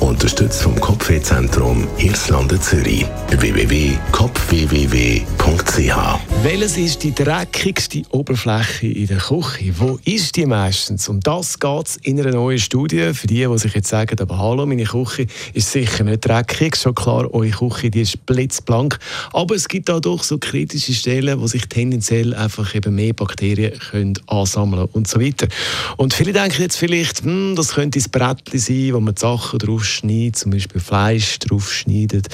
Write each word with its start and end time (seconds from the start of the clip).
Unterstützt 0.00 0.62
vom 0.62 0.78
Kopfwehzentrum 0.78 1.88
Irlande 1.98 2.60
Zürich. 2.60 3.06
www.kopfwww.ch 3.30 5.96
Welches 6.42 6.76
ist 6.76 7.02
die 7.02 7.14
dreckigste 7.14 8.02
Oberfläche 8.10 8.88
in 8.88 9.06
der 9.06 9.16
Küche? 9.18 9.72
Wo 9.78 9.98
ist 10.04 10.36
die 10.36 10.46
meistens? 10.46 11.08
Um 11.08 11.20
das 11.20 11.58
geht 11.58 11.86
es 11.86 11.96
in 11.96 12.20
einer 12.20 12.32
neuen 12.32 12.58
Studie. 12.58 13.14
Für 13.14 13.26
die, 13.26 13.46
die 13.46 13.58
sich 13.58 13.74
jetzt 13.74 13.88
sagen, 13.88 14.20
aber 14.20 14.38
hallo, 14.38 14.66
meine 14.66 14.84
Küche 14.84 15.26
ist 15.54 15.72
sicher 15.72 16.04
nicht 16.04 16.26
dreckig. 16.26 16.76
Schon 16.76 16.94
klar, 16.94 17.32
eure 17.32 17.50
Küche 17.50 17.90
die 17.90 18.02
ist 18.02 18.26
blitzblank. 18.26 18.98
Aber 19.32 19.54
es 19.54 19.66
gibt 19.66 19.90
auch 19.90 20.22
so 20.22 20.38
kritische 20.38 20.92
Stellen, 20.92 21.40
wo 21.40 21.46
sich 21.46 21.66
tendenziell 21.68 22.34
einfach 22.34 22.74
eben 22.74 22.94
mehr 22.94 23.14
Bakterien 23.14 23.78
können 23.78 24.14
ansammeln 24.26 24.88
und 24.92 25.08
so 25.08 25.20
weiter. 25.20 25.48
Und 25.96 26.14
viele 26.14 26.32
denken 26.32 26.62
jetzt 26.62 26.76
vielleicht, 26.76 27.22
hm, 27.22 27.54
das 27.56 27.74
könnte 27.74 27.98
das 27.98 28.08
Brettchen 28.08 28.60
sein, 28.60 28.92
wo 28.92 29.00
man 29.00 29.14
die 29.14 29.20
Sachen 29.20 29.58
draufschneidet, 29.86 30.36
zum 30.36 30.50
Beispiel 30.50 30.80
Fleisch 30.80 31.38
draufschneidet. 31.38 32.28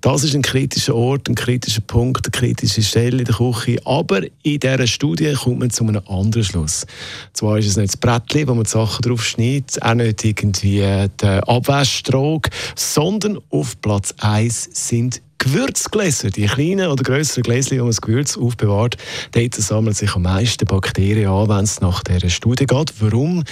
Das 0.00 0.24
ist 0.24 0.34
ein 0.34 0.42
kritischer 0.42 0.94
Ort, 0.94 1.28
ein 1.28 1.34
kritischer 1.34 1.80
Punkt, 1.80 2.26
eine 2.26 2.30
kritische 2.30 2.82
Stelle 2.82 3.18
in 3.18 3.24
der 3.24 3.34
Küche. 3.34 3.80
Aber 3.84 4.22
in 4.42 4.60
dieser 4.60 4.86
Studie 4.86 5.32
kommt 5.32 5.58
man 5.58 5.70
zu 5.70 5.84
einem 5.84 6.02
anderen 6.06 6.44
Schluss. 6.44 6.86
Zwar 7.32 7.58
ist 7.58 7.66
es 7.66 7.76
nicht 7.76 7.94
das 7.94 7.96
Brettchen, 7.96 8.48
wo 8.48 8.54
man 8.54 8.64
die 8.64 8.70
Sachen 8.70 9.02
draufschneidet, 9.02 9.82
auch 9.82 9.94
nicht 9.94 10.24
irgendwie 10.24 11.08
der 11.20 11.48
Abwaschstrog, 11.48 12.48
sondern 12.76 13.38
auf 13.50 13.80
Platz 13.80 14.14
1 14.18 14.68
sind 14.72 15.22
Gewürzgläser, 15.38 16.30
die 16.30 16.46
kleinen 16.46 16.88
oder 16.88 17.04
größeren 17.04 17.44
Gläser, 17.44 17.76
wo 17.76 17.82
man 17.82 17.86
das 17.88 18.00
Gewürz 18.00 18.36
aufbewahrt, 18.36 18.96
dort 19.30 19.54
sammeln 19.54 19.94
sich 19.94 20.12
am 20.16 20.22
meisten 20.22 20.66
Bakterien 20.66 21.30
an, 21.30 21.48
wenn 21.48 21.64
es 21.64 21.80
nach 21.80 22.02
dieser 22.02 22.28
Studie 22.28 22.66
geht. 22.66 22.92
Warum? 22.98 23.44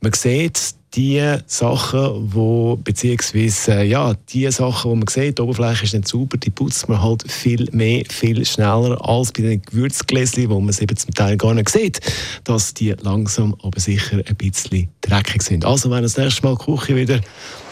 Man 0.00 0.12
sieht, 0.12 0.76
die 0.94 1.38
Sachen, 1.46 2.32
wo, 2.32 2.76
beziehungsweise, 2.76 3.82
ja, 3.82 4.14
die 4.30 4.50
Sachen, 4.50 4.90
wo 4.90 4.94
man 4.94 5.06
sieht, 5.08 5.38
die 5.38 5.42
Oberfläche 5.42 5.84
ist 5.84 5.94
nicht 5.94 6.08
sauber, 6.08 6.36
die 6.36 6.50
putzt 6.50 6.88
man 6.88 7.02
halt 7.02 7.30
viel 7.30 7.68
mehr, 7.72 8.04
viel 8.08 8.44
schneller 8.44 8.98
als 9.06 9.32
bei 9.32 9.42
den 9.42 9.62
Gewürzgläschen, 9.62 10.48
wo 10.50 10.60
man 10.60 10.70
es 10.70 10.80
eben 10.80 10.96
zum 10.96 11.12
Teil 11.14 11.36
gar 11.36 11.54
nicht 11.54 11.68
sieht, 11.68 12.00
dass 12.44 12.74
die 12.74 12.94
langsam 13.02 13.56
aber 13.62 13.80
sicher 13.80 14.18
ein 14.26 14.36
bisschen 14.36 14.88
dreckig 15.00 15.42
sind. 15.42 15.64
Also, 15.64 15.90
wenn 15.90 16.02
das 16.02 16.16
nächste 16.16 16.46
Mal 16.46 16.56
die 16.56 16.64
Küche 16.64 16.96
wieder 16.96 17.20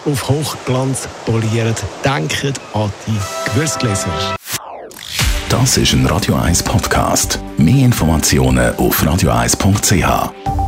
auf 0.05 0.28
Hochglanz 0.28 1.09
poliert, 1.25 1.83
denkt 2.05 2.61
an 2.75 2.93
die 3.06 3.50
Gewürzgläser. 3.50 4.37
Das 5.48 5.77
ist 5.77 5.93
ein 5.93 6.06
Radio 6.06 6.34
1 6.34 6.62
Podcast. 6.62 7.39
Mehr 7.59 7.84
Informationen 7.84 8.75
auf 8.77 9.03
radio1.ch. 9.03 10.61